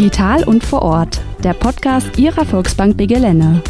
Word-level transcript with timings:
Digital 0.00 0.44
und 0.44 0.64
vor 0.64 0.80
Ort, 0.80 1.20
der 1.44 1.52
Podcast 1.52 2.18
Ihrer 2.18 2.46
Volksbank 2.46 2.96
Begelene. 2.96 3.62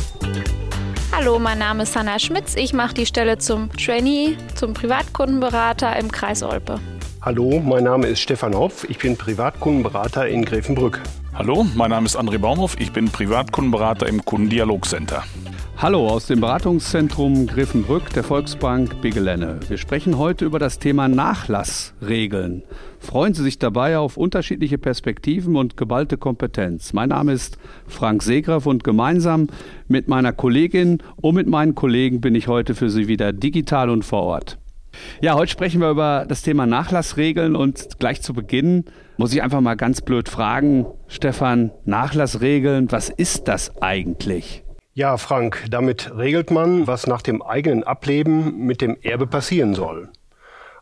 Hallo, 1.10 1.40
mein 1.40 1.58
Name 1.58 1.82
ist 1.82 1.96
Hanna 1.96 2.20
Schmitz. 2.20 2.54
Ich 2.54 2.72
mache 2.72 2.94
die 2.94 3.04
Stelle 3.04 3.38
zum 3.38 3.68
Trainee, 3.72 4.36
zum 4.54 4.72
Privatkundenberater 4.72 5.98
im 5.98 6.12
Kreis 6.12 6.44
Olpe. 6.44 6.78
Hallo, 7.20 7.58
mein 7.58 7.82
Name 7.82 8.06
ist 8.06 8.20
Stefan 8.20 8.54
Hopf. 8.54 8.84
Ich 8.88 8.98
bin 8.98 9.16
Privatkundenberater 9.16 10.28
in 10.28 10.44
Grevenbrück. 10.44 11.00
Hallo, 11.34 11.66
mein 11.74 11.90
Name 11.90 12.06
ist 12.06 12.16
André 12.16 12.38
Baumhoff. 12.38 12.78
Ich 12.78 12.92
bin 12.92 13.10
Privatkundenberater 13.10 14.06
im 14.06 14.24
Kundendialogcenter. 14.24 15.24
Hallo 15.82 16.08
aus 16.08 16.26
dem 16.26 16.42
Beratungszentrum 16.42 17.46
Griffenbrück 17.46 18.10
der 18.10 18.22
Volksbank 18.22 19.00
Bigelenne. 19.00 19.60
Wir 19.66 19.78
sprechen 19.78 20.18
heute 20.18 20.44
über 20.44 20.58
das 20.58 20.78
Thema 20.78 21.08
Nachlassregeln. 21.08 22.64
Freuen 22.98 23.32
Sie 23.32 23.42
sich 23.42 23.58
dabei 23.58 23.96
auf 23.96 24.18
unterschiedliche 24.18 24.76
Perspektiven 24.76 25.56
und 25.56 25.78
geballte 25.78 26.18
Kompetenz. 26.18 26.92
Mein 26.92 27.08
Name 27.08 27.32
ist 27.32 27.56
Frank 27.86 28.22
Seegraf 28.22 28.66
und 28.66 28.84
gemeinsam 28.84 29.46
mit 29.88 30.06
meiner 30.06 30.34
Kollegin 30.34 30.98
und 31.16 31.36
mit 31.36 31.46
meinen 31.46 31.74
Kollegen 31.74 32.20
bin 32.20 32.34
ich 32.34 32.46
heute 32.46 32.74
für 32.74 32.90
Sie 32.90 33.08
wieder 33.08 33.32
digital 33.32 33.88
und 33.88 34.04
vor 34.04 34.24
Ort. 34.24 34.58
Ja, 35.22 35.34
heute 35.34 35.50
sprechen 35.50 35.80
wir 35.80 35.88
über 35.88 36.26
das 36.28 36.42
Thema 36.42 36.66
Nachlassregeln 36.66 37.56
und 37.56 37.98
gleich 37.98 38.20
zu 38.20 38.34
Beginn 38.34 38.84
muss 39.16 39.32
ich 39.32 39.42
einfach 39.42 39.62
mal 39.62 39.76
ganz 39.76 40.02
blöd 40.02 40.28
fragen, 40.28 40.84
Stefan, 41.08 41.70
Nachlassregeln, 41.86 42.92
was 42.92 43.08
ist 43.08 43.48
das 43.48 43.80
eigentlich? 43.80 44.62
Ja, 45.00 45.16
Frank, 45.16 45.64
damit 45.70 46.14
regelt 46.14 46.50
man, 46.50 46.86
was 46.86 47.06
nach 47.06 47.22
dem 47.22 47.40
eigenen 47.40 47.84
Ableben 47.84 48.66
mit 48.66 48.82
dem 48.82 48.98
Erbe 49.00 49.26
passieren 49.26 49.72
soll. 49.72 50.10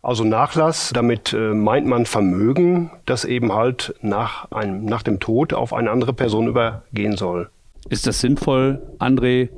Also 0.03 0.25
Nachlass, 0.25 0.91
damit 0.93 1.33
äh, 1.33 1.55
meint 1.55 1.87
man 1.87 2.05
Vermögen, 2.05 2.91
das 3.07 3.25
eben 3.25 3.53
halt 3.53 3.95
nach, 4.03 4.51
einem, 4.51 4.85
nach 4.87 5.05
dem 5.05 5.21
Tod 5.21 5.55
auf 5.55 5.73
eine 5.73 5.93
andere 5.93 6.15
Person 6.15 6.49
übergehen 6.49 7.17
soll. 7.17 7.49
Ist 7.91 8.09
das 8.09 8.19
sinnvoll, 8.19 8.83
André, 8.99 9.51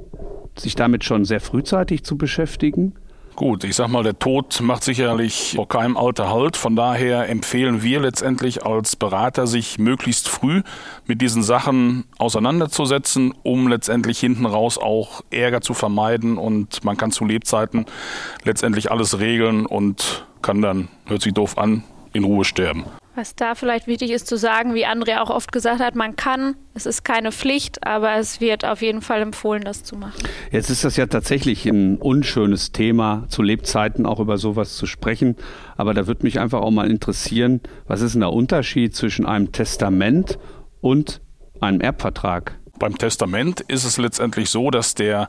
sich 0.59 0.75
damit 0.75 1.05
schon 1.05 1.25
sehr 1.25 1.41
frühzeitig 1.41 2.05
zu 2.05 2.19
beschäftigen? 2.19 2.97
Gut, 3.37 3.65
ich 3.65 3.75
sag 3.75 3.89
mal, 3.89 4.03
der 4.03 4.19
Tod 4.19 4.61
macht 4.61 4.85
sicherlich 4.85 5.55
vor 5.57 5.67
keinem 5.67 5.97
Alter 5.97 6.31
Halt. 6.31 6.59
Von 6.59 6.77
daher 6.77 7.29
empfehlen 7.29 7.83
wir 7.83 8.01
letztendlich 8.01 8.67
als 8.67 8.97
Berater, 8.97 9.47
sich 9.47 9.79
möglichst 9.79 10.29
früh 10.29 10.63
mit 11.07 11.23
diesen 11.23 11.43
Sachen 11.43 12.05
auseinanderzusetzen, 12.19 13.33
um 13.43 13.69
letztendlich 13.69 14.21
hinten 14.21 14.45
raus 14.45 14.77
auch 14.77 15.23
Ärger 15.31 15.63
zu 15.63 15.73
vermeiden. 15.73 16.37
Und 16.37 16.85
man 16.85 16.99
kann 16.99 17.13
zu 17.13 17.25
Lebzeiten 17.25 17.87
letztendlich 18.45 18.91
alles 18.91 19.21
regeln 19.21 19.65
und 19.65 20.27
kann 20.43 20.61
dann, 20.61 20.89
hört 21.07 21.23
sich 21.23 21.33
doof 21.33 21.57
an, 21.57 21.83
in 22.13 22.25
Ruhe 22.25 22.45
sterben. 22.45 22.85
Was 23.17 23.35
da 23.35 23.57
vielleicht 23.57 23.89
wichtig 23.89 24.13
ist 24.13 24.29
zu 24.29 24.37
sagen, 24.37 24.75
wie 24.75 24.87
André 24.87 25.21
auch 25.21 25.31
oft 25.31 25.51
gesagt 25.51 25.81
hat, 25.81 25.97
man 25.97 26.15
kann, 26.15 26.55
es 26.75 26.87
ist 26.87 27.05
keine 27.05 27.33
Pflicht, 27.33 27.85
aber 27.85 28.15
es 28.15 28.41
wird 28.41 28.65
auf 28.65 28.83
jeden 28.83 29.03
Fall 29.03 29.21
empfohlen, 29.21 29.65
das 29.65 29.83
zu 29.83 29.97
machen. 29.97 30.23
Jetzt 30.53 30.71
ist 30.71 30.85
das 30.85 30.97
ja 30.97 31.07
tatsächlich 31.07 31.67
ein 31.67 31.97
unschönes 31.97 32.71
Thema, 32.71 33.25
zu 33.29 33.43
Lebzeiten 33.43 34.07
auch 34.07 34.21
über 34.21 34.39
sowas 34.39 34.77
zu 34.77 34.87
sprechen. 34.87 35.37
Aber 35.77 35.93
da 35.93 36.07
würde 36.07 36.23
mich 36.23 36.39
einfach 36.39 36.61
auch 36.61 36.71
mal 36.71 36.89
interessieren, 36.89 37.61
was 37.89 38.01
ist 38.01 38.13
denn 38.15 38.21
der 38.21 38.33
Unterschied 38.33 38.95
zwischen 38.95 39.27
einem 39.27 39.51
Testament 39.51 40.39
und 40.81 41.21
einem 41.61 41.81
Erbvertrag? 41.81 42.60
Beim 42.81 42.97
Testament 42.97 43.61
ist 43.61 43.85
es 43.85 43.99
letztendlich 43.99 44.49
so, 44.49 44.71
dass 44.71 44.95
der 44.95 45.29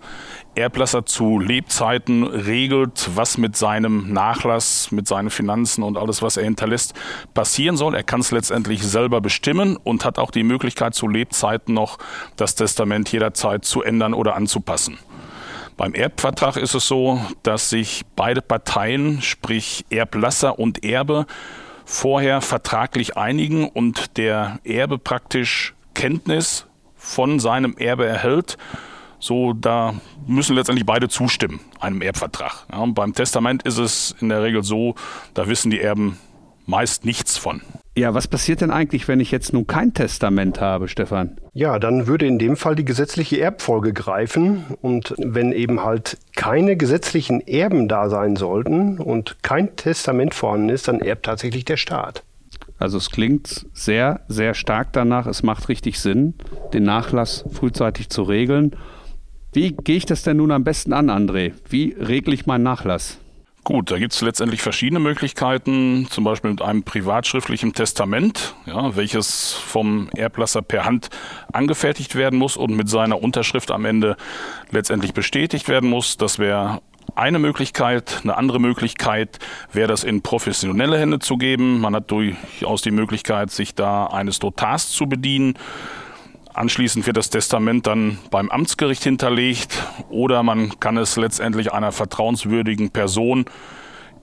Erblasser 0.55 1.05
zu 1.05 1.37
Lebzeiten 1.37 2.23
regelt, 2.23 3.09
was 3.13 3.37
mit 3.37 3.57
seinem 3.57 4.13
Nachlass, 4.13 4.89
mit 4.93 5.05
seinen 5.05 5.29
Finanzen 5.29 5.83
und 5.83 5.97
alles, 5.97 6.21
was 6.21 6.37
er 6.37 6.45
hinterlässt, 6.45 6.93
passieren 7.33 7.75
soll. 7.75 7.93
Er 7.93 8.03
kann 8.03 8.21
es 8.21 8.31
letztendlich 8.31 8.81
selber 8.81 9.19
bestimmen 9.19 9.75
und 9.75 10.05
hat 10.05 10.17
auch 10.17 10.31
die 10.31 10.43
Möglichkeit, 10.43 10.95
zu 10.95 11.09
Lebzeiten 11.09 11.73
noch 11.73 11.97
das 12.37 12.55
Testament 12.55 13.11
jederzeit 13.11 13.65
zu 13.65 13.81
ändern 13.81 14.13
oder 14.13 14.37
anzupassen. 14.37 14.97
Beim 15.75 15.93
Erbvertrag 15.93 16.55
ist 16.55 16.73
es 16.73 16.87
so, 16.87 17.19
dass 17.43 17.69
sich 17.69 18.03
beide 18.15 18.41
Parteien, 18.41 19.21
sprich 19.21 19.85
Erblasser 19.89 20.57
und 20.57 20.85
Erbe, 20.85 21.25
vorher 21.83 22.39
vertraglich 22.39 23.17
einigen 23.17 23.67
und 23.67 24.15
der 24.15 24.59
Erbe 24.63 24.97
praktisch 24.97 25.73
Kenntnis 25.93 26.65
von 27.01 27.39
seinem 27.39 27.75
Erbe 27.77 28.05
erhält, 28.05 28.57
so 29.19 29.53
da 29.53 29.95
müssen 30.27 30.55
letztendlich 30.55 30.85
beide 30.85 31.09
zustimmen, 31.09 31.59
einem 31.79 32.01
Erbvertrag. 32.01 32.65
Ja, 32.71 32.85
beim 32.85 33.13
Testament 33.13 33.63
ist 33.63 33.79
es 33.79 34.15
in 34.21 34.29
der 34.29 34.43
Regel 34.43 34.63
so, 34.63 34.95
da 35.33 35.47
wissen 35.47 35.71
die 35.71 35.81
Erben 35.81 36.19
meist 36.67 37.03
nichts 37.03 37.37
von. 37.37 37.61
Ja, 37.97 38.13
was 38.13 38.27
passiert 38.27 38.61
denn 38.61 38.71
eigentlich, 38.71 39.07
wenn 39.07 39.19
ich 39.19 39.31
jetzt 39.31 39.51
nun 39.51 39.67
kein 39.67 39.93
Testament 39.93 40.61
habe, 40.61 40.87
Stefan? 40.87 41.37
Ja, 41.53 41.77
dann 41.79 42.07
würde 42.07 42.25
in 42.25 42.39
dem 42.39 42.55
Fall 42.55 42.75
die 42.75 42.85
gesetzliche 42.85 43.41
Erbfolge 43.41 43.91
greifen. 43.91 44.63
Und 44.79 45.13
wenn 45.17 45.51
eben 45.51 45.83
halt 45.83 46.17
keine 46.35 46.77
gesetzlichen 46.77 47.41
Erben 47.45 47.89
da 47.89 48.09
sein 48.09 48.37
sollten 48.37 48.99
und 48.99 49.43
kein 49.43 49.75
Testament 49.75 50.33
vorhanden 50.33 50.69
ist, 50.69 50.87
dann 50.87 51.01
erbt 51.01 51.25
tatsächlich 51.25 51.65
der 51.65 51.77
Staat. 51.77 52.23
Also 52.81 52.97
es 52.97 53.11
klingt 53.11 53.67
sehr, 53.73 54.21
sehr 54.27 54.55
stark 54.55 54.91
danach. 54.91 55.27
Es 55.27 55.43
macht 55.43 55.69
richtig 55.69 55.99
Sinn, 55.99 56.33
den 56.73 56.81
Nachlass 56.81 57.45
frühzeitig 57.53 58.09
zu 58.09 58.23
regeln. 58.23 58.75
Wie 59.53 59.73
gehe 59.73 59.97
ich 59.97 60.07
das 60.07 60.23
denn 60.23 60.37
nun 60.37 60.51
am 60.51 60.63
besten 60.63 60.91
an, 60.91 61.11
André? 61.11 61.53
Wie 61.69 61.95
regle 61.99 62.33
ich 62.33 62.47
meinen 62.47 62.63
Nachlass? 62.63 63.19
Gut, 63.63 63.91
da 63.91 63.99
gibt 63.99 64.13
es 64.13 64.21
letztendlich 64.21 64.63
verschiedene 64.63 64.99
Möglichkeiten, 64.99 66.07
zum 66.09 66.23
Beispiel 66.23 66.49
mit 66.49 66.63
einem 66.63 66.81
privatschriftlichen 66.81 67.73
Testament, 67.73 68.55
ja, 68.65 68.95
welches 68.95 69.53
vom 69.53 70.09
Erblasser 70.15 70.63
per 70.63 70.83
Hand 70.83 71.11
angefertigt 71.53 72.15
werden 72.15 72.39
muss 72.39 72.57
und 72.57 72.75
mit 72.75 72.89
seiner 72.89 73.21
Unterschrift 73.21 73.69
am 73.69 73.85
Ende 73.85 74.17
letztendlich 74.71 75.13
bestätigt 75.13 75.69
werden 75.69 75.87
muss. 75.87 76.17
Das 76.17 76.39
wäre 76.39 76.81
eine 77.15 77.39
Möglichkeit. 77.39 78.21
Eine 78.23 78.37
andere 78.37 78.59
Möglichkeit 78.59 79.39
wäre 79.71 79.87
das 79.87 80.03
in 80.03 80.21
professionelle 80.21 80.97
Hände 80.97 81.19
zu 81.19 81.37
geben. 81.37 81.79
Man 81.79 81.95
hat 81.95 82.11
durchaus 82.11 82.81
die 82.81 82.91
Möglichkeit, 82.91 83.51
sich 83.51 83.75
da 83.75 84.07
eines 84.07 84.41
Notars 84.41 84.89
zu 84.89 85.07
bedienen. 85.07 85.55
Anschließend 86.53 87.07
wird 87.07 87.17
das 87.17 87.29
Testament 87.29 87.87
dann 87.87 88.17
beim 88.29 88.49
Amtsgericht 88.49 89.03
hinterlegt 89.03 89.83
oder 90.09 90.43
man 90.43 90.79
kann 90.79 90.97
es 90.97 91.15
letztendlich 91.15 91.71
einer 91.71 91.91
vertrauenswürdigen 91.91 92.91
Person 92.91 93.45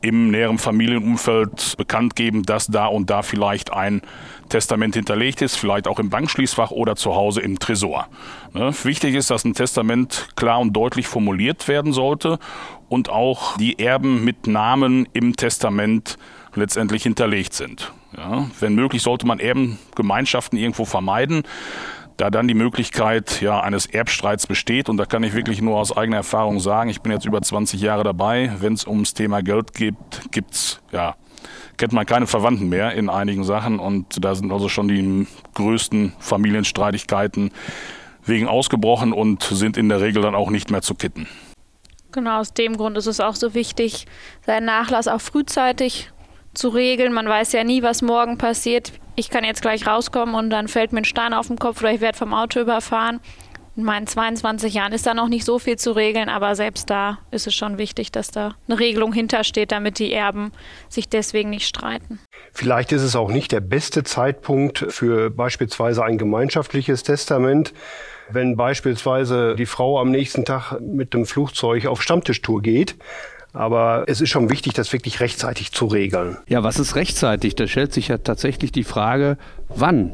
im 0.00 0.31
näheren 0.31 0.59
Familienumfeld 0.59 1.76
bekannt 1.76 2.16
geben, 2.16 2.44
dass 2.44 2.69
da 2.69 2.86
und 2.86 3.10
da 3.10 3.22
vielleicht 3.22 3.72
ein 3.72 4.03
Testament 4.48 4.94
hinterlegt 4.94 5.42
ist, 5.42 5.56
vielleicht 5.56 5.88
auch 5.88 5.98
im 5.98 6.10
Bankschließfach 6.10 6.70
oder 6.70 6.97
zu 6.97 7.14
Hause 7.14 7.41
im 7.41 7.59
Tresor. 7.59 8.09
Ne? 8.54 8.72
Wichtig 8.84 9.14
ist, 9.14 9.31
dass 9.31 9.44
ein 9.44 9.54
Testament 9.54 10.28
klar 10.36 10.60
und 10.60 10.72
deutlich 10.72 11.06
formuliert 11.06 11.69
werden 11.69 11.92
sollte 11.92 12.38
und 12.88 13.10
auch 13.10 13.56
die 13.56 13.78
Erben 13.78 14.25
mit 14.25 14.47
Namen 14.47 15.09
im 15.12 15.36
Testament 15.36 16.16
letztendlich 16.54 17.03
hinterlegt 17.03 17.53
sind. 17.53 17.92
Ja? 18.16 18.48
Wenn 18.60 18.75
möglich, 18.75 19.03
sollte 19.03 19.26
man 19.26 19.38
Erbengemeinschaften 19.38 20.59
irgendwo 20.59 20.84
vermeiden 20.84 21.42
da 22.19 22.31
dann 22.31 22.47
die 22.47 22.55
Möglichkeit 22.55 23.41
ja, 23.41 23.61
eines 23.61 23.87
Erbstreits 23.87 24.47
besteht, 24.47 24.91
und 24.91 24.99
da 24.99 25.06
kann 25.06 25.23
ich 25.23 25.33
wirklich 25.33 25.62
nur 25.62 25.79
aus 25.79 25.97
eigener 25.97 26.19
Erfahrung 26.19 26.61
sagen, 26.61 26.91
ich 26.91 27.01
bin 27.01 27.12
jetzt 27.12 27.25
über 27.25 27.41
20 27.41 27.81
Jahre 27.81 28.05
dabei, 28.05 28.53
wenn 28.59 28.75
es 28.75 28.87
ums 28.87 29.15
Thema 29.15 29.43
Geld 29.43 29.73
geht, 29.73 29.97
gibt's 30.31 30.81
ja 30.93 31.15
kennt 31.78 31.93
man 31.93 32.05
keine 32.05 32.27
Verwandten 32.27 32.69
mehr 32.69 32.93
in 32.93 33.09
einigen 33.09 33.45
Sachen. 33.45 33.78
Und 33.78 34.25
da 34.25 34.34
sind 34.34 34.53
also 34.53 34.69
schon 34.69 34.89
die 34.89 35.27
größten 35.55 36.12
Familienstreitigkeiten 36.19 37.53
wegen 38.25 38.47
ausgebrochen 38.47 39.12
und 39.12 39.43
sind 39.45 39.77
in 39.77 39.89
der 39.89 40.01
Regel 40.01 40.23
dann 40.23 40.34
auch 40.34 40.51
nicht 40.51 40.71
mehr 40.71 40.83
zu 40.83 40.95
kitten. 40.95 41.27
Genau, 42.12 42.41
aus 42.41 42.53
dem 42.53 42.77
Grund 42.77 42.99
ist 42.99 43.07
es 43.07 43.21
auch 43.21 43.37
so 43.37 43.55
wichtig, 43.55 44.07
seinen 44.45 44.65
Nachlass 44.65 45.09
auch 45.09 45.21
frühzeitig 45.21 46.11
zu 46.59 46.69
regeln. 46.69 47.13
Man 47.13 47.29
weiß 47.29 47.53
ja 47.53 47.65
nie, 47.65 47.83
was 47.83 48.03
morgen 48.03 48.37
passiert. 48.37 48.93
Ich 49.16 49.31
kann 49.31 49.45
jetzt 49.45 49.63
gleich 49.63 49.87
rauskommen 49.87 50.34
und 50.34 50.51
dann 50.51 50.69
fällt 50.69 50.93
mir 50.93 51.01
ein 51.01 51.05
Stein 51.05 51.33
auf 51.33 51.49
den 51.49 51.59
Kopf 51.59 51.81
oder 51.81 51.93
ich 51.93 52.01
werde 52.01 52.19
vom 52.19 52.34
Auto 52.34 52.60
überfahren 52.60 53.21
in 53.78 53.84
meinen 53.84 54.09
22 54.09 54.75
Jahren 54.75 54.93
ist 54.93 55.07
da 55.07 55.15
noch 55.15 55.28
nicht 55.28 55.45
so 55.45 55.60
viel 55.60 55.77
zu 55.77 55.93
regeln, 55.93 56.28
aber 56.28 56.57
selbst 56.57 56.91
da 56.91 57.19
ist 57.31 57.47
es 57.47 57.55
schon 57.55 57.78
wichtig, 57.78 58.10
dass 58.10 58.33
da 58.33 58.57
eine 58.66 58.81
Regelung 58.81 59.13
hintersteht, 59.13 59.71
damit 59.71 60.01
die 60.01 60.13
Erben 60.13 60.51
sich 60.89 61.09
deswegen 61.09 61.51
nicht 61.51 61.65
streiten. 61.65 62.19
Vielleicht 62.53 62.91
ist 62.91 63.03
es 63.03 63.15
auch 63.15 63.31
nicht 63.31 63.53
der 63.53 63.61
beste 63.61 64.03
Zeitpunkt 64.03 64.84
für 64.89 65.31
beispielsweise 65.31 66.04
ein 66.04 66.19
gemeinschaftliches 66.19 67.04
Testament. 67.04 67.72
Wenn 68.31 68.57
beispielsweise 68.57 69.54
die 69.54 69.65
Frau 69.65 70.01
am 70.01 70.11
nächsten 70.11 70.45
Tag 70.45 70.81
mit 70.81 71.15
dem 71.15 71.25
Flugzeug 71.25 71.87
auf 71.87 72.03
Stammtischtour 72.03 72.61
geht, 72.61 72.97
aber 73.53 74.04
es 74.06 74.21
ist 74.21 74.30
schon 74.30 74.50
wichtig, 74.50 74.74
das 74.74 74.92
wirklich 74.92 75.21
rechtzeitig 75.21 75.72
zu 75.72 75.86
regeln. 75.86 76.39
Ja, 76.48 76.62
was 76.62 76.78
ist 76.78 76.95
rechtzeitig? 76.95 77.54
Da 77.56 77.66
stellt 77.66 77.92
sich 77.92 78.09
ja 78.09 78.18
tatsächlich 78.18 78.72
die 78.72 78.84
Frage, 78.84 79.39
wann 79.68 80.12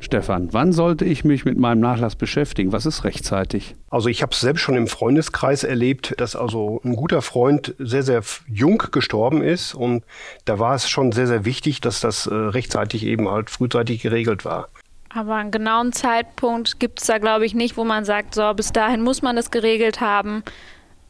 Stefan, 0.00 0.52
wann 0.52 0.72
sollte 0.72 1.04
ich 1.04 1.24
mich 1.24 1.44
mit 1.44 1.58
meinem 1.58 1.80
Nachlass 1.80 2.14
beschäftigen? 2.14 2.72
Was 2.72 2.86
ist 2.86 3.02
rechtzeitig? 3.02 3.74
Also 3.90 4.08
ich 4.08 4.22
habe 4.22 4.32
es 4.32 4.40
selbst 4.40 4.60
schon 4.60 4.76
im 4.76 4.86
Freundeskreis 4.86 5.64
erlebt, 5.64 6.14
dass 6.18 6.36
also 6.36 6.80
ein 6.84 6.94
guter 6.94 7.20
Freund 7.20 7.74
sehr, 7.78 8.04
sehr 8.04 8.22
jung 8.46 8.82
gestorben 8.92 9.42
ist 9.42 9.74
und 9.74 10.04
da 10.44 10.60
war 10.60 10.74
es 10.76 10.88
schon 10.88 11.10
sehr, 11.10 11.26
sehr 11.26 11.44
wichtig, 11.44 11.80
dass 11.80 12.00
das 12.00 12.26
äh, 12.26 12.34
rechtzeitig 12.34 13.04
eben 13.04 13.28
halt 13.28 13.50
frühzeitig 13.50 14.02
geregelt 14.02 14.44
war. 14.44 14.68
Aber 15.12 15.34
einen 15.34 15.50
genauen 15.50 15.92
Zeitpunkt 15.92 16.78
gibt 16.78 17.00
es 17.00 17.06
da, 17.06 17.18
glaube 17.18 17.46
ich, 17.46 17.54
nicht, 17.54 17.76
wo 17.76 17.84
man 17.84 18.04
sagt, 18.04 18.34
so, 18.34 18.52
bis 18.54 18.72
dahin 18.72 19.02
muss 19.02 19.22
man 19.22 19.34
das 19.34 19.50
geregelt 19.50 20.00
haben. 20.00 20.44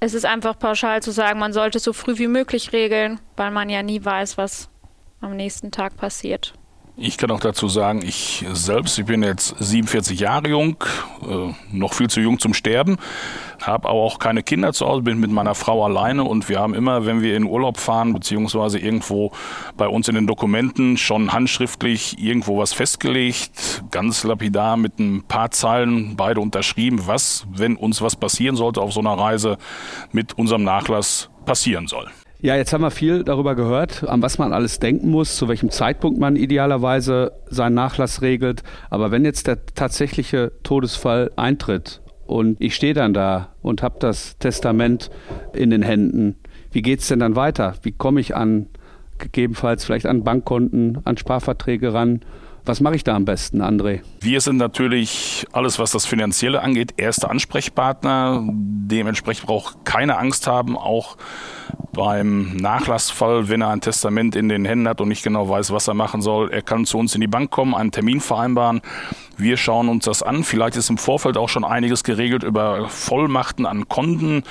Es 0.00 0.14
ist 0.14 0.24
einfach 0.24 0.58
pauschal 0.58 1.02
zu 1.02 1.10
sagen, 1.10 1.38
man 1.38 1.52
sollte 1.52 1.78
so 1.78 1.92
früh 1.92 2.18
wie 2.18 2.28
möglich 2.28 2.72
regeln, 2.72 3.20
weil 3.36 3.50
man 3.50 3.68
ja 3.68 3.82
nie 3.82 4.04
weiß, 4.04 4.38
was 4.38 4.68
am 5.20 5.34
nächsten 5.34 5.72
Tag 5.72 5.96
passiert. 5.96 6.54
Ich 7.00 7.16
kann 7.16 7.30
auch 7.30 7.38
dazu 7.38 7.68
sagen, 7.68 8.02
ich 8.02 8.44
selbst, 8.54 8.98
ich 8.98 9.04
bin 9.04 9.22
jetzt 9.22 9.54
47 9.60 10.18
Jahre 10.18 10.48
jung, 10.48 10.82
äh, 11.22 11.54
noch 11.70 11.94
viel 11.94 12.10
zu 12.10 12.20
jung 12.20 12.40
zum 12.40 12.54
Sterben, 12.54 12.96
habe 13.62 13.88
aber 13.88 14.00
auch 14.00 14.18
keine 14.18 14.42
Kinder 14.42 14.72
zu 14.72 14.84
Hause, 14.84 15.02
bin 15.02 15.20
mit 15.20 15.30
meiner 15.30 15.54
Frau 15.54 15.84
alleine 15.84 16.24
und 16.24 16.48
wir 16.48 16.58
haben 16.58 16.74
immer, 16.74 17.06
wenn 17.06 17.22
wir 17.22 17.36
in 17.36 17.44
Urlaub 17.44 17.78
fahren, 17.78 18.12
beziehungsweise 18.12 18.80
irgendwo 18.80 19.30
bei 19.76 19.86
uns 19.86 20.08
in 20.08 20.16
den 20.16 20.26
Dokumenten 20.26 20.96
schon 20.96 21.32
handschriftlich 21.32 22.18
irgendwo 22.18 22.58
was 22.58 22.72
festgelegt, 22.72 23.84
ganz 23.92 24.24
lapidar 24.24 24.76
mit 24.76 24.98
ein 24.98 25.22
paar 25.22 25.52
Zeilen 25.52 26.16
beide 26.16 26.40
unterschrieben, 26.40 27.06
was, 27.06 27.46
wenn 27.48 27.76
uns 27.76 28.02
was 28.02 28.16
passieren 28.16 28.56
sollte 28.56 28.80
auf 28.80 28.92
so 28.92 28.98
einer 28.98 29.16
Reise, 29.16 29.56
mit 30.10 30.36
unserem 30.36 30.64
Nachlass 30.64 31.30
passieren 31.46 31.86
soll. 31.86 32.10
Ja, 32.40 32.54
jetzt 32.54 32.72
haben 32.72 32.82
wir 32.82 32.92
viel 32.92 33.24
darüber 33.24 33.56
gehört, 33.56 34.04
an 34.04 34.22
was 34.22 34.38
man 34.38 34.52
alles 34.52 34.78
denken 34.78 35.10
muss, 35.10 35.34
zu 35.34 35.48
welchem 35.48 35.70
Zeitpunkt 35.70 36.20
man 36.20 36.36
idealerweise 36.36 37.32
seinen 37.48 37.74
Nachlass 37.74 38.22
regelt. 38.22 38.62
Aber 38.90 39.10
wenn 39.10 39.24
jetzt 39.24 39.48
der 39.48 39.66
tatsächliche 39.66 40.52
Todesfall 40.62 41.32
eintritt 41.34 42.00
und 42.26 42.60
ich 42.60 42.76
stehe 42.76 42.94
dann 42.94 43.12
da 43.12 43.48
und 43.60 43.82
habe 43.82 43.96
das 43.98 44.38
Testament 44.38 45.10
in 45.52 45.70
den 45.70 45.82
Händen, 45.82 46.36
wie 46.70 46.82
geht 46.82 47.00
es 47.00 47.08
denn 47.08 47.18
dann 47.18 47.34
weiter? 47.34 47.74
Wie 47.82 47.90
komme 47.90 48.20
ich 48.20 48.36
an 48.36 48.68
gegebenenfalls 49.18 49.84
vielleicht 49.84 50.06
an 50.06 50.22
Bankkonten, 50.22 51.00
an 51.04 51.16
Sparverträge 51.16 51.92
ran? 51.92 52.20
Was 52.64 52.80
mache 52.80 52.94
ich 52.94 53.02
da 53.02 53.16
am 53.16 53.24
besten, 53.24 53.62
André? 53.62 54.02
Wir 54.20 54.40
sind 54.40 54.58
natürlich 54.58 55.44
alles, 55.50 55.80
was 55.80 55.90
das 55.90 56.06
Finanzielle 56.06 56.62
angeht, 56.62 56.94
erste 56.98 57.30
Ansprechpartner. 57.30 58.46
Dementsprechend 58.52 59.46
braucht 59.46 59.84
keine 59.84 60.18
Angst 60.18 60.46
haben, 60.46 60.76
auch 60.76 61.16
beim 61.92 62.56
Nachlassfall, 62.56 63.48
wenn 63.48 63.60
er 63.60 63.70
ein 63.70 63.80
Testament 63.80 64.36
in 64.36 64.48
den 64.48 64.64
Händen 64.64 64.88
hat 64.88 65.00
und 65.00 65.08
nicht 65.08 65.22
genau 65.22 65.48
weiß, 65.48 65.72
was 65.72 65.88
er 65.88 65.94
machen 65.94 66.22
soll. 66.22 66.50
Er 66.50 66.62
kann 66.62 66.86
zu 66.86 66.98
uns 66.98 67.14
in 67.14 67.20
die 67.20 67.26
Bank 67.26 67.50
kommen, 67.50 67.74
einen 67.74 67.90
Termin 67.90 68.20
vereinbaren. 68.20 68.80
Wir 69.36 69.56
schauen 69.56 69.88
uns 69.88 70.04
das 70.04 70.22
an. 70.22 70.44
Vielleicht 70.44 70.76
ist 70.76 70.90
im 70.90 70.98
Vorfeld 70.98 71.36
auch 71.36 71.48
schon 71.48 71.64
einiges 71.64 72.04
geregelt 72.04 72.44
über 72.44 72.88
Vollmachten 72.88 73.66
an 73.66 73.88
Konten 73.88 74.44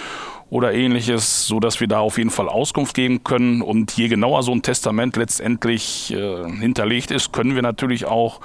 oder 0.49 0.73
ähnliches, 0.73 1.45
so 1.45 1.59
dass 1.59 1.79
wir 1.79 1.87
da 1.87 1.99
auf 1.99 2.17
jeden 2.17 2.29
Fall 2.29 2.49
Auskunft 2.49 2.95
geben 2.95 3.23
können. 3.23 3.61
Und 3.61 3.93
je 3.97 4.07
genauer 4.07 4.43
so 4.43 4.51
ein 4.51 4.61
Testament 4.61 5.15
letztendlich 5.15 6.13
äh, 6.13 6.49
hinterlegt 6.59 7.11
ist, 7.11 7.33
können 7.33 7.55
wir 7.55 7.61
natürlich 7.61 8.05
auch 8.05 8.39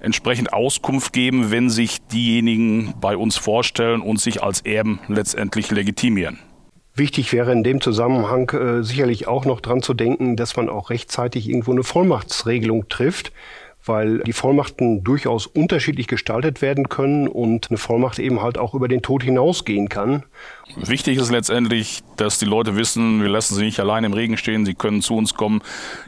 entsprechend 0.00 0.52
Auskunft 0.52 1.12
geben, 1.12 1.50
wenn 1.50 1.70
sich 1.70 1.98
diejenigen 2.08 2.94
bei 3.00 3.16
uns 3.16 3.36
vorstellen 3.36 4.00
und 4.00 4.20
sich 4.20 4.42
als 4.42 4.60
Erben 4.60 4.98
letztendlich 5.08 5.70
legitimieren. 5.70 6.38
Wichtig 6.94 7.32
wäre 7.32 7.52
in 7.52 7.62
dem 7.62 7.80
Zusammenhang 7.80 8.50
äh, 8.50 8.82
sicherlich 8.82 9.26
auch 9.26 9.44
noch 9.44 9.60
dran 9.60 9.82
zu 9.82 9.94
denken, 9.94 10.36
dass 10.36 10.56
man 10.56 10.68
auch 10.68 10.90
rechtzeitig 10.90 11.48
irgendwo 11.48 11.72
eine 11.72 11.84
Vollmachtsregelung 11.84 12.88
trifft 12.88 13.32
weil 13.84 14.18
die 14.20 14.32
Vollmachten 14.32 15.02
durchaus 15.02 15.46
unterschiedlich 15.46 16.06
gestaltet 16.06 16.62
werden 16.62 16.88
können 16.88 17.26
und 17.26 17.68
eine 17.70 17.78
Vollmacht 17.78 18.18
eben 18.18 18.40
halt 18.40 18.58
auch 18.58 18.74
über 18.74 18.86
den 18.86 19.02
Tod 19.02 19.24
hinausgehen 19.24 19.88
kann. 19.88 20.22
Wichtig 20.76 21.18
ist 21.18 21.30
letztendlich, 21.30 22.00
dass 22.16 22.38
die 22.38 22.44
Leute 22.44 22.76
wissen, 22.76 23.22
wir 23.22 23.28
lassen 23.28 23.54
sie 23.54 23.64
nicht 23.64 23.80
allein 23.80 24.04
im 24.04 24.12
Regen 24.12 24.36
stehen, 24.36 24.64
sie 24.64 24.74
können 24.74 25.02
zu 25.02 25.16
uns 25.16 25.34
kommen, 25.34 25.62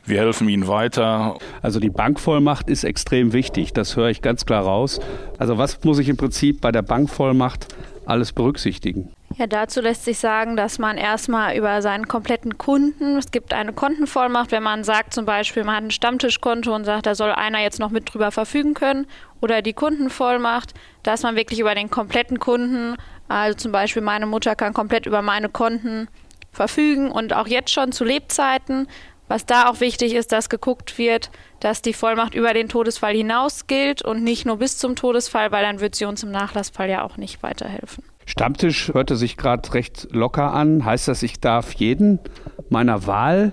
wir 0.04 0.18
helfen 0.18 0.48
ihnen 0.48 0.68
weiter. 0.68 1.36
Also 1.62 1.80
die 1.80 1.90
Bankvollmacht 1.90 2.70
ist 2.70 2.84
extrem 2.84 3.32
wichtig, 3.32 3.72
das 3.72 3.96
höre 3.96 4.08
ich 4.08 4.22
ganz 4.22 4.46
klar 4.46 4.62
raus. 4.62 5.00
Also 5.38 5.58
was 5.58 5.82
muss 5.84 5.98
ich 5.98 6.08
im 6.08 6.16
Prinzip 6.16 6.60
bei 6.60 6.70
der 6.70 6.82
Bankvollmacht 6.82 7.66
alles 8.06 8.32
berücksichtigen? 8.32 9.12
Ja, 9.36 9.48
dazu 9.48 9.80
lässt 9.80 10.04
sich 10.04 10.18
sagen, 10.18 10.56
dass 10.56 10.78
man 10.78 10.96
erstmal 10.96 11.56
über 11.56 11.82
seinen 11.82 12.06
kompletten 12.06 12.56
Kunden, 12.56 13.16
es 13.16 13.32
gibt 13.32 13.52
eine 13.52 13.72
Kontenvollmacht, 13.72 14.52
wenn 14.52 14.62
man 14.62 14.84
sagt 14.84 15.12
zum 15.12 15.24
Beispiel, 15.24 15.64
man 15.64 15.74
hat 15.74 15.84
ein 15.84 15.90
Stammtischkonto 15.90 16.72
und 16.72 16.84
sagt, 16.84 17.06
da 17.06 17.16
soll 17.16 17.32
einer 17.32 17.60
jetzt 17.60 17.80
noch 17.80 17.90
mit 17.90 18.14
drüber 18.14 18.30
verfügen 18.30 18.74
können, 18.74 19.06
oder 19.40 19.60
die 19.60 19.72
Kundenvollmacht, 19.72 20.74
dass 21.02 21.24
man 21.24 21.34
wirklich 21.34 21.58
über 21.58 21.74
den 21.74 21.90
kompletten 21.90 22.38
Kunden, 22.38 22.96
also 23.26 23.56
zum 23.56 23.72
Beispiel 23.72 24.02
meine 24.02 24.26
Mutter 24.26 24.54
kann 24.54 24.72
komplett 24.72 25.06
über 25.06 25.20
meine 25.20 25.48
Konten 25.48 26.06
verfügen 26.52 27.10
und 27.10 27.34
auch 27.34 27.48
jetzt 27.48 27.70
schon 27.70 27.90
zu 27.90 28.04
Lebzeiten. 28.04 28.86
Was 29.28 29.46
da 29.46 29.68
auch 29.68 29.80
wichtig 29.80 30.14
ist, 30.14 30.32
dass 30.32 30.48
geguckt 30.48 30.98
wird, 30.98 31.30
dass 31.60 31.80
die 31.80 31.94
Vollmacht 31.94 32.34
über 32.34 32.52
den 32.52 32.68
Todesfall 32.68 33.14
hinaus 33.14 33.66
gilt 33.66 34.02
und 34.02 34.22
nicht 34.22 34.44
nur 34.44 34.58
bis 34.58 34.76
zum 34.76 34.96
Todesfall, 34.96 35.50
weil 35.50 35.64
dann 35.64 35.80
wird 35.80 35.94
sie 35.94 36.04
uns 36.04 36.22
im 36.22 36.30
Nachlassfall 36.30 36.90
ja 36.90 37.02
auch 37.02 37.16
nicht 37.16 37.42
weiterhelfen. 37.42 38.04
Stammtisch 38.26 38.92
hörte 38.92 39.16
sich 39.16 39.36
gerade 39.36 39.72
recht 39.74 40.08
locker 40.10 40.52
an. 40.52 40.84
Heißt 40.84 41.08
das, 41.08 41.22
ich 41.22 41.40
darf 41.40 41.72
jeden 41.74 42.18
meiner 42.68 43.06
Wahl 43.06 43.52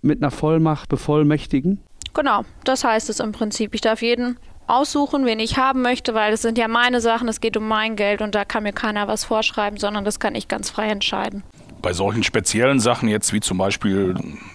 mit 0.00 0.22
einer 0.22 0.30
Vollmacht 0.30 0.88
bevollmächtigen? 0.88 1.80
Genau, 2.14 2.44
das 2.64 2.84
heißt 2.84 3.08
es 3.08 3.20
im 3.20 3.32
Prinzip. 3.32 3.74
Ich 3.74 3.80
darf 3.80 4.02
jeden 4.02 4.38
aussuchen, 4.66 5.26
wen 5.26 5.40
ich 5.40 5.56
haben 5.56 5.82
möchte, 5.82 6.14
weil 6.14 6.32
es 6.32 6.42
sind 6.42 6.58
ja 6.58 6.68
meine 6.68 7.00
Sachen, 7.00 7.28
es 7.28 7.40
geht 7.40 7.56
um 7.56 7.66
mein 7.66 7.96
Geld 7.96 8.22
und 8.22 8.34
da 8.34 8.44
kann 8.44 8.62
mir 8.62 8.72
keiner 8.72 9.08
was 9.08 9.24
vorschreiben, 9.24 9.78
sondern 9.78 10.04
das 10.04 10.20
kann 10.20 10.34
ich 10.34 10.48
ganz 10.48 10.70
frei 10.70 10.88
entscheiden. 10.88 11.42
Bei 11.82 11.92
solchen 11.92 12.22
speziellen 12.22 12.80
Sachen 12.80 13.08
jetzt, 13.08 13.32
wie 13.32 13.40
zum 13.40 13.58
Beispiel, 13.58 14.14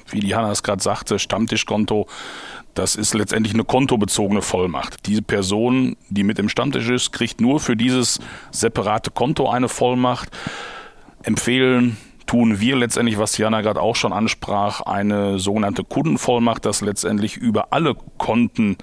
wie 0.09 0.21
die 0.21 0.33
Hanna 0.33 0.51
es 0.51 0.63
gerade 0.63 0.81
sagte, 0.81 1.19
Stammtischkonto, 1.19 2.07
das 2.73 2.95
ist 2.95 3.13
letztendlich 3.13 3.53
eine 3.53 3.65
kontobezogene 3.65 4.41
Vollmacht. 4.41 5.05
Diese 5.07 5.21
Person, 5.21 5.97
die 6.09 6.23
mit 6.23 6.39
im 6.39 6.47
Stammtisch 6.47 6.89
ist, 6.89 7.11
kriegt 7.11 7.41
nur 7.41 7.59
für 7.59 7.75
dieses 7.75 8.19
separate 8.51 9.11
Konto 9.11 9.49
eine 9.49 9.67
Vollmacht. 9.67 10.29
Empfehlen 11.23 11.97
tun 12.27 12.59
wir 12.59 12.75
letztendlich, 12.75 13.17
was 13.17 13.37
Jana 13.37 13.61
gerade 13.61 13.81
auch 13.81 13.95
schon 13.95 14.13
ansprach, 14.13 14.81
eine 14.81 15.39
sogenannte 15.39 15.83
Kundenvollmacht, 15.83 16.65
dass 16.65 16.81
letztendlich 16.81 17.35
über 17.35 17.67
alle 17.71 17.95
Konten 18.17 18.77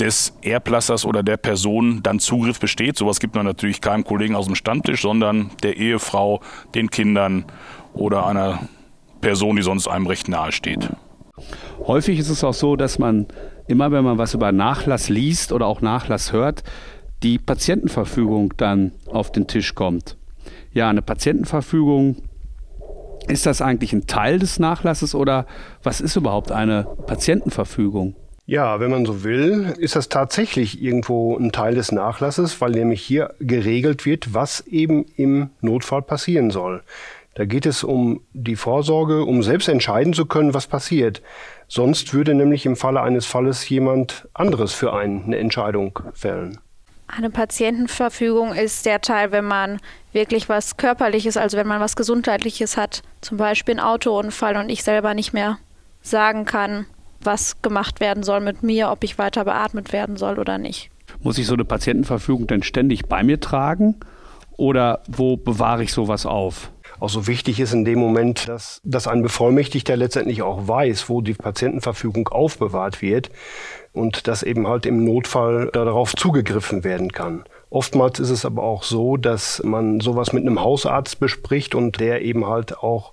des 0.00 0.32
Erblassers 0.40 1.04
oder 1.04 1.22
der 1.22 1.36
Person 1.36 2.02
dann 2.02 2.18
Zugriff 2.18 2.58
besteht. 2.58 2.96
Sowas 2.96 3.20
gibt 3.20 3.34
man 3.34 3.44
natürlich 3.44 3.80
keinem 3.80 4.04
Kollegen 4.04 4.34
aus 4.34 4.46
dem 4.46 4.54
Stammtisch, 4.54 5.02
sondern 5.02 5.50
der 5.62 5.76
Ehefrau, 5.76 6.40
den 6.74 6.90
Kindern 6.90 7.44
oder 7.92 8.26
einer 8.26 8.60
Person, 9.20 9.56
die 9.56 9.62
sonst 9.62 9.86
einem 9.86 10.06
recht 10.06 10.28
nahe 10.28 10.52
steht. 10.52 10.88
Häufig 11.86 12.18
ist 12.18 12.30
es 12.30 12.42
auch 12.42 12.54
so, 12.54 12.76
dass 12.76 12.98
man 12.98 13.26
immer, 13.68 13.92
wenn 13.92 14.04
man 14.04 14.18
was 14.18 14.34
über 14.34 14.52
Nachlass 14.52 15.08
liest 15.08 15.52
oder 15.52 15.66
auch 15.66 15.80
Nachlass 15.80 16.32
hört, 16.32 16.62
die 17.22 17.38
Patientenverfügung 17.38 18.54
dann 18.56 18.92
auf 19.10 19.30
den 19.30 19.46
Tisch 19.46 19.74
kommt. 19.74 20.16
Ja, 20.72 20.88
eine 20.88 21.02
Patientenverfügung, 21.02 22.16
ist 23.28 23.46
das 23.46 23.60
eigentlich 23.60 23.92
ein 23.92 24.06
Teil 24.06 24.38
des 24.38 24.58
Nachlasses 24.58 25.14
oder 25.14 25.46
was 25.82 26.00
ist 26.00 26.16
überhaupt 26.16 26.52
eine 26.52 26.86
Patientenverfügung? 27.06 28.16
Ja, 28.50 28.80
wenn 28.80 28.90
man 28.90 29.06
so 29.06 29.22
will, 29.22 29.76
ist 29.78 29.94
das 29.94 30.08
tatsächlich 30.08 30.82
irgendwo 30.82 31.36
ein 31.36 31.52
Teil 31.52 31.76
des 31.76 31.92
Nachlasses, 31.92 32.60
weil 32.60 32.72
nämlich 32.72 33.00
hier 33.00 33.32
geregelt 33.38 34.06
wird, 34.06 34.34
was 34.34 34.66
eben 34.66 35.04
im 35.14 35.50
Notfall 35.60 36.02
passieren 36.02 36.50
soll. 36.50 36.82
Da 37.36 37.44
geht 37.44 37.64
es 37.64 37.84
um 37.84 38.22
die 38.32 38.56
Vorsorge, 38.56 39.24
um 39.24 39.44
selbst 39.44 39.68
entscheiden 39.68 40.14
zu 40.14 40.26
können, 40.26 40.52
was 40.52 40.66
passiert. 40.66 41.22
Sonst 41.68 42.12
würde 42.12 42.34
nämlich 42.34 42.66
im 42.66 42.74
Falle 42.74 43.02
eines 43.02 43.24
Falles 43.24 43.68
jemand 43.68 44.26
anderes 44.34 44.72
für 44.72 44.94
einen 44.94 45.26
eine 45.26 45.38
Entscheidung 45.38 46.00
fällen. 46.12 46.58
Eine 47.06 47.30
Patientenverfügung 47.30 48.52
ist 48.52 48.84
der 48.84 49.00
Teil, 49.00 49.30
wenn 49.30 49.44
man 49.44 49.78
wirklich 50.12 50.48
was 50.48 50.76
Körperliches, 50.76 51.36
also 51.36 51.56
wenn 51.56 51.68
man 51.68 51.80
was 51.80 51.94
Gesundheitliches 51.94 52.76
hat, 52.76 53.04
zum 53.20 53.36
Beispiel 53.36 53.76
ein 53.76 53.80
Autounfall 53.80 54.56
und 54.56 54.70
ich 54.70 54.82
selber 54.82 55.14
nicht 55.14 55.32
mehr 55.32 55.58
sagen 56.02 56.46
kann, 56.46 56.86
was 57.22 57.62
gemacht 57.62 58.00
werden 58.00 58.22
soll 58.22 58.40
mit 58.40 58.62
mir, 58.62 58.90
ob 58.90 59.04
ich 59.04 59.18
weiter 59.18 59.44
beatmet 59.44 59.92
werden 59.92 60.16
soll 60.16 60.38
oder 60.38 60.58
nicht. 60.58 60.90
Muss 61.22 61.38
ich 61.38 61.46
so 61.46 61.54
eine 61.54 61.64
Patientenverfügung 61.64 62.46
denn 62.46 62.62
ständig 62.62 63.06
bei 63.06 63.22
mir 63.22 63.40
tragen 63.40 63.96
oder 64.56 65.02
wo 65.08 65.36
bewahre 65.36 65.82
ich 65.82 65.92
sowas 65.92 66.26
auf? 66.26 66.70
auch 67.00 67.08
so 67.08 67.26
wichtig 67.26 67.58
ist 67.60 67.72
in 67.72 67.84
dem 67.84 67.98
Moment, 67.98 68.46
dass, 68.46 68.80
dass 68.84 69.08
ein 69.08 69.22
Bevollmächtigter 69.22 69.96
letztendlich 69.96 70.42
auch 70.42 70.68
weiß, 70.68 71.08
wo 71.08 71.22
die 71.22 71.34
Patientenverfügung 71.34 72.28
aufbewahrt 72.28 73.02
wird 73.02 73.30
und 73.92 74.28
dass 74.28 74.42
eben 74.42 74.68
halt 74.68 74.86
im 74.86 75.04
Notfall 75.04 75.70
darauf 75.72 76.14
zugegriffen 76.14 76.84
werden 76.84 77.10
kann. 77.10 77.44
Oftmals 77.70 78.20
ist 78.20 78.30
es 78.30 78.44
aber 78.44 78.62
auch 78.62 78.82
so, 78.82 79.16
dass 79.16 79.62
man 79.64 80.00
sowas 80.00 80.32
mit 80.32 80.42
einem 80.42 80.60
Hausarzt 80.60 81.20
bespricht 81.20 81.74
und 81.74 82.00
der 82.00 82.22
eben 82.22 82.46
halt 82.46 82.78
auch 82.78 83.12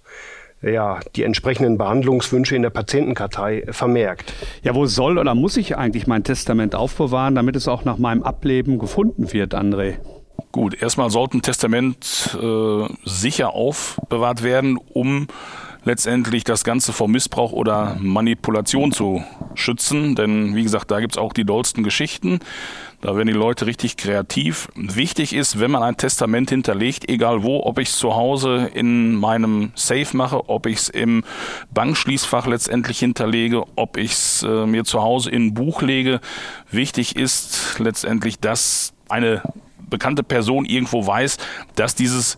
ja, 0.62 1.00
die 1.16 1.24
entsprechenden 1.24 1.78
Behandlungswünsche 1.78 2.56
in 2.56 2.62
der 2.62 2.70
Patientenkartei 2.70 3.66
vermerkt. 3.70 4.34
Ja, 4.64 4.76
wo 4.76 4.86
soll 4.86 5.18
oder 5.18 5.36
muss 5.36 5.58
ich 5.58 5.78
eigentlich 5.78 6.08
mein 6.08 6.24
Testament 6.24 6.76
aufbewahren, 6.76 7.36
damit 7.36 7.56
es 7.56 7.68
auch 7.68 7.86
nach 7.86 7.98
meinem 7.98 8.24
Ableben 8.24 8.80
gefunden 8.80 9.32
wird, 9.34 9.54
André? 9.54 9.96
Gut, 10.52 10.82
erstmal 10.82 11.10
sollte 11.10 11.38
ein 11.38 11.42
Testament 11.42 12.38
äh, 12.42 12.86
sicher 13.06 13.54
aufbewahrt 13.54 14.44
werden, 14.44 14.78
um 14.94 15.28
letztendlich 15.84 16.44
das 16.44 16.64
Ganze 16.64 16.94
vor 16.94 17.08
Missbrauch 17.08 17.54
oder 17.54 17.98
Manipulation 18.00 18.92
zu 18.92 19.24
schützen. 19.56 20.16
Denn 20.16 20.56
wie 20.56 20.64
gesagt, 20.64 20.92
da 20.92 21.00
gibt 21.00 21.14
es 21.14 21.18
auch 21.18 21.34
die 21.34 21.46
dollsten 21.46 21.84
Geschichten. 21.84 22.40
Da 23.00 23.16
werden 23.16 23.28
die 23.28 23.34
Leute 23.34 23.68
richtig 23.68 23.96
kreativ. 23.96 24.70
Wichtig 24.76 25.34
ist, 25.34 25.60
wenn 25.60 25.70
man 25.70 25.84
ein 25.84 25.98
Testament 25.98 26.50
hinterlegt, 26.50 27.08
egal 27.08 27.44
wo, 27.44 27.64
ob 27.64 27.78
ich 27.78 27.90
es 27.90 27.98
zu 27.98 28.16
Hause 28.16 28.72
in 28.74 29.14
meinem 29.14 29.72
Safe 29.76 30.18
mache, 30.18 30.50
ob 30.50 30.66
ich 30.66 30.78
es 30.78 30.90
im 30.90 31.24
Bankschließfach 31.72 32.48
letztendlich 32.48 32.98
hinterlege, 32.98 33.66
ob 33.76 33.98
ich 33.98 34.14
es 34.14 34.44
äh, 34.44 34.66
mir 34.66 34.84
zu 34.84 35.04
Hause 35.04 35.30
in 35.30 35.48
ein 35.48 35.54
Buch 35.54 35.84
lege. 35.84 36.20
Wichtig 36.72 37.16
ist 37.16 37.78
letztendlich, 37.78 38.40
dass 38.40 38.94
eine 39.10 39.44
bekannte 39.90 40.24
Person 40.24 40.66
irgendwo 40.66 41.06
weiß, 41.06 41.38
dass 41.76 41.94
dieses 41.94 42.36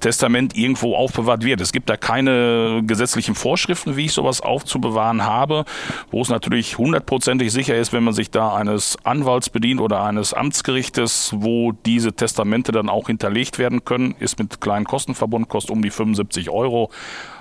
Testament 0.00 0.56
irgendwo 0.56 0.96
aufbewahrt 0.96 1.44
wird. 1.44 1.60
Es 1.60 1.72
gibt 1.72 1.88
da 1.88 1.96
keine 1.96 2.82
gesetzlichen 2.84 3.34
Vorschriften, 3.34 3.96
wie 3.96 4.06
ich 4.06 4.12
sowas 4.12 4.40
aufzubewahren 4.40 5.24
habe, 5.24 5.64
wo 6.10 6.22
es 6.22 6.28
natürlich 6.28 6.78
hundertprozentig 6.78 7.52
sicher 7.52 7.76
ist, 7.76 7.92
wenn 7.92 8.04
man 8.04 8.14
sich 8.14 8.30
da 8.30 8.54
eines 8.54 8.96
Anwalts 9.04 9.50
bedient 9.50 9.80
oder 9.80 10.02
eines 10.02 10.34
Amtsgerichtes, 10.34 11.32
wo 11.36 11.72
diese 11.72 12.12
Testamente 12.12 12.72
dann 12.72 12.88
auch 12.88 13.06
hinterlegt 13.06 13.58
werden 13.58 13.84
können, 13.84 14.14
ist 14.18 14.38
mit 14.38 14.60
kleinen 14.60 14.84
Kosten 14.84 15.14
verbunden, 15.14 15.48
kostet 15.48 15.70
um 15.70 15.82
die 15.82 15.90
75 15.90 16.50
Euro. 16.50 16.90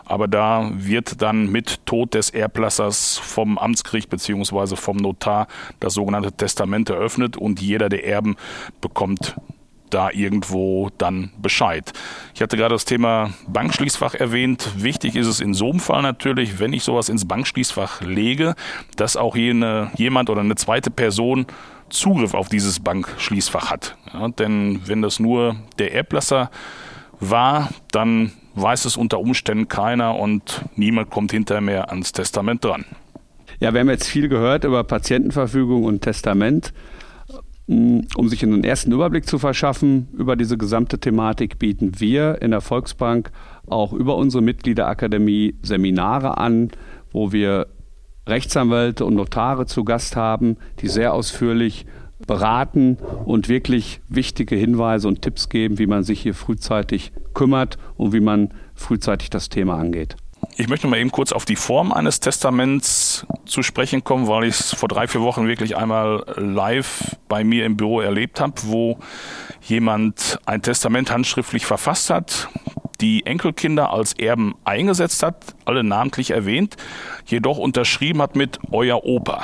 Aber 0.06 0.28
da 0.28 0.72
wird 0.74 1.22
dann 1.22 1.52
mit 1.52 1.86
Tod 1.86 2.16
des 2.16 2.32
Erblassers 2.32 3.20
vom 3.20 3.60
Amtsgericht 3.60 4.10
beziehungsweise 4.10 4.76
vom 4.76 4.98
Notar 4.98 5.48
das 5.80 5.94
sogenannte 5.94 6.32
Testament 6.32 6.90
eröffnet 6.90 7.38
und 7.38 7.62
jeder 7.62 7.90
der 7.90 8.06
Erben 8.08 8.36
bekommt 8.82 9.36
da 9.90 10.10
irgendwo 10.12 10.90
dann 10.98 11.32
Bescheid. 11.42 11.92
Ich 12.34 12.42
hatte 12.42 12.58
gerade 12.58 12.76
das 12.76 12.86
Thema 12.86 13.32
Bankschließfach 13.48 14.16
erwähnt. 14.16 14.70
Wichtig 14.78 15.16
ist 15.16 15.28
es 15.28 15.40
in 15.40 15.54
so 15.54 15.70
einem 15.70 15.80
Fall 15.80 16.02
natürlich, 16.02 16.60
wenn 16.60 16.74
ich 16.74 16.84
sowas 16.84 17.10
ins 17.10 17.28
Bankschließfach 17.28 18.02
lege, 18.02 18.56
dass 18.96 19.18
auch 19.18 19.36
jene, 19.36 19.92
jemand 19.96 20.30
oder 20.30 20.42
eine 20.42 20.56
zweite 20.56 20.92
Person 20.92 21.46
Zugriff 21.90 22.34
auf 22.34 22.50
dieses 22.50 22.80
Bankschließfach 22.80 23.70
hat. 23.70 23.96
Ja, 24.14 24.28
denn 24.28 24.82
wenn 24.86 25.02
das 25.02 25.20
nur 25.20 25.56
der 25.80 25.94
Erblasser 25.94 26.52
war, 27.20 27.70
dann 27.92 28.32
weiß 28.56 28.86
es 28.86 28.98
unter 28.98 29.20
Umständen 29.20 29.68
keiner 29.68 30.16
und 30.16 30.66
niemand 30.76 31.10
kommt 31.10 31.32
hinterher 31.32 31.62
mehr 31.62 31.90
ans 31.90 32.12
Testament 32.12 32.64
dran. 32.64 32.86
Ja, 33.60 33.74
wir 33.74 33.82
haben 33.82 33.90
jetzt 33.90 34.08
viel 34.08 34.30
gehört 34.30 34.64
über 34.64 34.84
Patientenverfügung 34.84 35.84
und 35.84 36.02
Testament. 36.02 36.74
Um 37.70 38.30
sich 38.30 38.42
einen 38.42 38.64
ersten 38.64 38.92
Überblick 38.92 39.28
zu 39.28 39.38
verschaffen 39.38 40.08
über 40.18 40.36
diese 40.36 40.58
gesamte 40.58 40.98
Thematik, 40.98 41.60
bieten 41.60 42.00
wir 42.00 42.42
in 42.42 42.50
der 42.50 42.62
Volksbank 42.62 43.30
auch 43.68 43.94
über 43.94 44.16
unsere 44.16 44.42
Mitgliederakademie 44.42 45.54
Seminare 45.62 46.40
an, 46.40 46.72
wo 47.12 47.32
wir 47.32 47.68
Rechtsanwälte 48.28 49.06
und 49.06 49.14
Notare 49.14 49.68
zu 49.68 49.84
Gast 49.84 50.16
haben, 50.16 50.58
die 50.80 50.88
sehr 50.88 51.14
ausführlich 51.14 51.86
beraten 52.26 52.98
und 53.26 53.50
wirklich 53.50 54.02
wichtige 54.10 54.56
Hinweise 54.56 55.08
und 55.08 55.22
Tipps 55.22 55.48
geben, 55.50 55.78
wie 55.78 55.88
man 55.88 56.02
sich 56.02 56.22
hier 56.22 56.34
frühzeitig 56.34 57.12
kümmert 57.36 57.78
und 57.98 58.14
wie 58.14 58.20
man 58.20 58.50
frühzeitig 58.74 59.30
das 59.30 59.50
Thema 59.50 59.78
angeht. 59.78 60.16
Ich 60.60 60.68
möchte 60.68 60.88
mal 60.88 61.00
eben 61.00 61.10
kurz 61.10 61.32
auf 61.32 61.46
die 61.46 61.56
Form 61.56 61.94
eines 61.94 62.20
Testaments 62.20 63.26
zu 63.46 63.64
sprechen 63.64 64.04
kommen, 64.04 64.28
weil 64.28 64.44
ich 64.44 64.60
es 64.60 64.74
vor 64.74 64.90
drei, 64.90 65.08
vier 65.08 65.22
Wochen 65.22 65.48
wirklich 65.48 65.78
einmal 65.78 66.26
live 66.36 67.16
bei 67.30 67.46
mir 67.46 67.66
im 67.66 67.78
Büro 67.78 68.02
erlebt 68.02 68.42
habe, 68.42 68.56
wo 68.66 69.00
jemand 69.62 70.38
ein 70.46 70.62
Testament 70.62 71.12
handschriftlich 71.12 71.66
verfasst 71.66 72.10
hat, 72.10 72.50
die 73.00 73.26
Enkelkinder 73.26 73.94
als 73.94 74.12
Erben 74.12 74.54
eingesetzt 74.66 75.24
hat, 75.24 75.56
alle 75.64 75.86
namentlich 75.86 76.32
erwähnt, 76.32 76.76
jedoch 77.26 77.58
unterschrieben 77.58 78.22
hat 78.22 78.36
mit 78.36 78.60
Euer 78.70 79.06
Opa. 79.06 79.44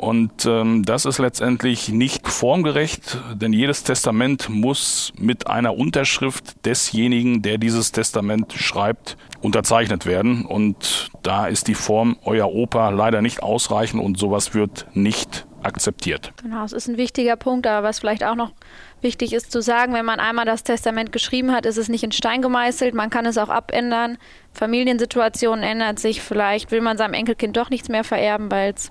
Und 0.00 0.46
ähm, 0.46 0.82
das 0.86 1.04
ist 1.04 1.18
letztendlich 1.18 1.90
nicht 1.90 2.26
formgerecht, 2.26 3.18
denn 3.34 3.52
jedes 3.52 3.84
Testament 3.84 4.48
muss 4.48 5.12
mit 5.18 5.46
einer 5.46 5.76
Unterschrift 5.76 6.64
desjenigen, 6.64 7.42
der 7.42 7.58
dieses 7.58 7.92
Testament 7.92 8.54
schreibt, 8.54 9.18
unterzeichnet 9.42 10.06
werden. 10.06 10.46
Und 10.46 11.10
da 11.22 11.48
ist 11.48 11.68
die 11.68 11.74
Form 11.74 12.16
Euer 12.24 12.50
Opa 12.50 12.88
leider 12.88 13.20
nicht 13.20 13.42
ausreichend 13.42 14.02
und 14.02 14.18
sowas 14.18 14.54
wird 14.54 14.86
nicht 14.94 15.46
akzeptiert. 15.62 16.32
Genau, 16.42 16.64
es 16.64 16.72
ist 16.72 16.88
ein 16.88 16.96
wichtiger 16.96 17.36
Punkt, 17.36 17.66
aber 17.66 17.86
was 17.86 18.00
vielleicht 18.00 18.24
auch 18.24 18.34
noch 18.34 18.52
wichtig 19.00 19.32
ist 19.32 19.52
zu 19.52 19.62
sagen, 19.62 19.94
wenn 19.94 20.04
man 20.04 20.20
einmal 20.20 20.44
das 20.44 20.62
Testament 20.62 21.12
geschrieben 21.12 21.52
hat, 21.52 21.66
ist 21.66 21.76
es 21.76 21.88
nicht 21.88 22.04
in 22.04 22.12
Stein 22.12 22.42
gemeißelt, 22.42 22.94
man 22.94 23.10
kann 23.10 23.26
es 23.26 23.38
auch 23.38 23.48
abändern. 23.48 24.18
Familiensituationen 24.52 25.62
ändert 25.62 25.98
sich, 25.98 26.22
vielleicht 26.22 26.70
will 26.70 26.80
man 26.80 26.96
seinem 26.96 27.14
Enkelkind 27.14 27.56
doch 27.56 27.70
nichts 27.70 27.88
mehr 27.88 28.04
vererben, 28.04 28.50
weil 28.50 28.74
es 28.74 28.90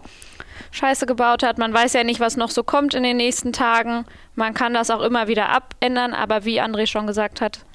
Scheiße 0.71 1.05
gebaut 1.05 1.43
hat. 1.43 1.57
Man 1.57 1.73
weiß 1.73 1.93
ja 1.93 2.03
nicht, 2.03 2.19
was 2.19 2.37
noch 2.37 2.49
so 2.49 2.63
kommt 2.63 2.93
in 2.93 3.03
den 3.03 3.17
nächsten 3.17 3.53
Tagen. 3.53 4.05
Man 4.35 4.53
kann 4.53 4.73
das 4.73 4.89
auch 4.89 5.01
immer 5.01 5.27
wieder 5.27 5.49
abändern, 5.49 6.13
aber 6.13 6.45
wie 6.45 6.61
André 6.61 6.87
schon 6.87 7.07
gesagt 7.07 7.41
hat, 7.41 7.65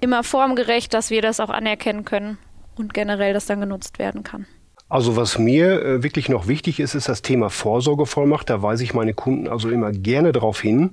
immer 0.00 0.24
formgerecht, 0.24 0.94
dass 0.94 1.10
wir 1.10 1.22
das 1.22 1.40
auch 1.40 1.50
anerkennen 1.50 2.04
können 2.04 2.38
und 2.76 2.94
generell 2.94 3.34
das 3.34 3.46
dann 3.46 3.60
genutzt 3.60 3.98
werden 3.98 4.22
kann. 4.22 4.46
Also 4.90 5.16
was 5.16 5.38
mir 5.38 5.82
äh, 5.82 6.02
wirklich 6.02 6.28
noch 6.28 6.48
wichtig 6.48 6.80
ist, 6.80 6.96
ist 6.96 7.08
das 7.08 7.22
Thema 7.22 7.48
Vorsorgevollmacht. 7.48 8.50
Da 8.50 8.60
weise 8.60 8.82
ich 8.82 8.92
meine 8.92 9.14
Kunden 9.14 9.48
also 9.48 9.70
immer 9.70 9.92
gerne 9.92 10.32
darauf 10.32 10.60
hin, 10.60 10.90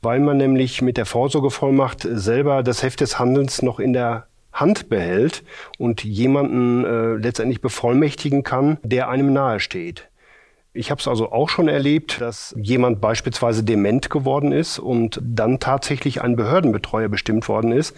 weil 0.00 0.18
man 0.18 0.38
nämlich 0.38 0.80
mit 0.80 0.96
der 0.96 1.04
Vorsorgevollmacht 1.04 2.08
selber 2.10 2.62
das 2.62 2.82
Heft 2.82 3.02
des 3.02 3.18
Handelns 3.18 3.60
noch 3.60 3.78
in 3.78 3.92
der 3.92 4.26
Hand 4.50 4.88
behält 4.88 5.44
und 5.78 6.04
jemanden 6.04 6.84
äh, 6.84 7.14
letztendlich 7.16 7.60
bevollmächtigen 7.60 8.44
kann, 8.44 8.78
der 8.82 9.10
einem 9.10 9.34
nahesteht. 9.34 10.08
Ich 10.72 10.90
habe 10.90 11.00
es 11.00 11.06
also 11.06 11.30
auch 11.30 11.50
schon 11.50 11.68
erlebt, 11.68 12.20
dass 12.22 12.54
jemand 12.58 13.00
beispielsweise 13.02 13.62
dement 13.62 14.08
geworden 14.08 14.52
ist 14.52 14.78
und 14.78 15.20
dann 15.22 15.60
tatsächlich 15.60 16.22
ein 16.22 16.34
Behördenbetreuer 16.34 17.08
bestimmt 17.08 17.46
worden 17.48 17.72
ist. 17.72 17.94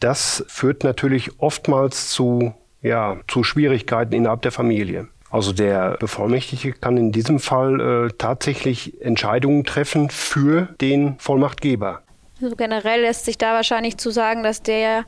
Das 0.00 0.44
führt 0.48 0.82
natürlich 0.82 1.38
oftmals 1.38 2.10
zu, 2.10 2.54
ja, 2.82 3.18
zu 3.28 3.44
Schwierigkeiten 3.44 4.14
innerhalb 4.14 4.42
der 4.42 4.52
Familie. 4.52 5.08
Also 5.30 5.52
der 5.52 5.96
Bevollmächtigte 6.00 6.72
kann 6.72 6.96
in 6.96 7.12
diesem 7.12 7.38
Fall 7.38 7.80
äh, 7.80 8.12
tatsächlich 8.18 9.00
Entscheidungen 9.00 9.64
treffen 9.64 10.10
für 10.10 10.68
den 10.80 11.16
Vollmachtgeber. 11.18 12.02
Also 12.42 12.56
generell 12.56 13.02
lässt 13.02 13.26
sich 13.26 13.38
da 13.38 13.54
wahrscheinlich 13.54 13.98
zu 13.98 14.10
sagen, 14.10 14.42
dass 14.42 14.62
der 14.62 15.04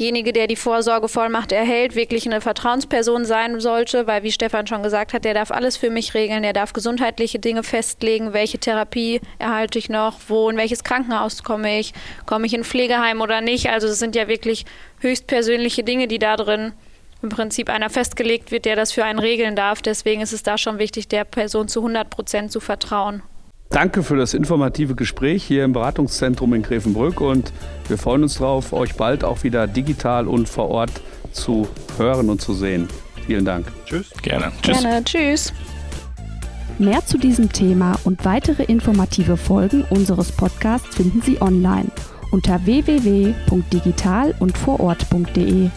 derjenige, 0.00 0.32
der 0.32 0.46
die 0.46 0.56
Vorsorgevollmacht 0.56 1.52
erhält, 1.52 1.94
wirklich 1.94 2.24
eine 2.26 2.40
Vertrauensperson 2.40 3.26
sein 3.26 3.60
sollte, 3.60 4.06
weil 4.06 4.22
wie 4.22 4.32
Stefan 4.32 4.66
schon 4.66 4.82
gesagt 4.82 5.12
hat, 5.12 5.26
der 5.26 5.34
darf 5.34 5.50
alles 5.50 5.76
für 5.76 5.90
mich 5.90 6.14
regeln, 6.14 6.42
der 6.42 6.54
darf 6.54 6.72
gesundheitliche 6.72 7.38
Dinge 7.38 7.62
festlegen, 7.62 8.32
welche 8.32 8.58
Therapie 8.58 9.20
erhalte 9.38 9.78
ich 9.78 9.90
noch, 9.90 10.18
wo 10.28 10.48
in 10.48 10.56
welches 10.56 10.84
Krankenhaus 10.84 11.44
komme 11.44 11.78
ich, 11.78 11.92
komme 12.24 12.46
ich 12.46 12.54
in 12.54 12.64
Pflegeheim 12.64 13.20
oder 13.20 13.42
nicht. 13.42 13.68
Also 13.68 13.88
es 13.88 13.98
sind 13.98 14.16
ja 14.16 14.26
wirklich 14.26 14.64
höchstpersönliche 15.00 15.84
Dinge, 15.84 16.08
die 16.08 16.18
da 16.18 16.36
drin 16.36 16.72
im 17.22 17.28
Prinzip 17.28 17.68
einer 17.70 17.90
festgelegt 17.90 18.50
wird, 18.50 18.64
der 18.64 18.76
das 18.76 18.92
für 18.92 19.04
einen 19.04 19.18
regeln 19.18 19.56
darf. 19.56 19.82
Deswegen 19.82 20.20
ist 20.20 20.32
es 20.32 20.42
da 20.42 20.58
schon 20.58 20.78
wichtig, 20.78 21.08
der 21.08 21.24
Person 21.24 21.68
zu 21.68 21.80
100 21.80 22.10
Prozent 22.10 22.52
zu 22.52 22.60
vertrauen. 22.60 23.22
Danke 23.70 24.02
für 24.02 24.16
das 24.16 24.34
informative 24.34 24.96
Gespräch 24.96 25.44
hier 25.44 25.64
im 25.64 25.72
Beratungszentrum 25.72 26.54
in 26.54 26.62
Grevenbrück 26.62 27.20
und 27.20 27.52
wir 27.86 27.98
freuen 27.98 28.24
uns 28.24 28.38
darauf, 28.38 28.72
euch 28.72 28.94
bald 28.96 29.22
auch 29.22 29.44
wieder 29.44 29.68
digital 29.68 30.26
und 30.26 30.48
vor 30.48 30.68
Ort 30.70 30.90
zu 31.30 31.68
hören 31.96 32.30
und 32.30 32.40
zu 32.40 32.52
sehen. 32.52 32.88
Vielen 33.26 33.44
Dank. 33.44 33.66
Tschüss. 33.86 34.10
Gerne. 34.22 34.50
Tschüss. 34.60 34.82
Gerne. 34.82 35.04
Tschüss. 35.04 35.52
Mehr 36.80 37.04
zu 37.06 37.18
diesem 37.18 37.52
Thema 37.52 37.96
und 38.04 38.24
weitere 38.24 38.64
informative 38.64 39.36
Folgen 39.36 39.84
unseres 39.90 40.32
Podcasts 40.32 40.96
finden 40.96 41.22
Sie 41.22 41.40
online 41.40 41.90
unter 42.32 42.64
www.digital 42.64 44.34
und 44.40 44.56
vorort.de. 44.56 45.70